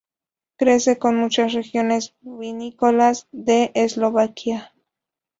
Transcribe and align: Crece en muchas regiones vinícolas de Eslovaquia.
Crece 0.55 0.97
en 0.99 1.15
muchas 1.15 1.53
regiones 1.53 2.15
vinícolas 2.23 3.27
de 3.31 3.69
Eslovaquia. 3.75 4.73